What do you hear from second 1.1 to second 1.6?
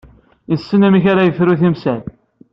ara yefru